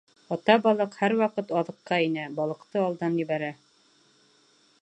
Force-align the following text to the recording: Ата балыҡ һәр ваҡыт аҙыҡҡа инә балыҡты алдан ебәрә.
Ата 0.35 0.53
балыҡ 0.63 0.97
һәр 1.01 1.15
ваҡыт 1.19 1.53
аҙыҡҡа 1.61 2.01
инә 2.07 2.25
балыҡты 2.39 2.85
алдан 2.87 3.23
ебәрә. 3.25 3.55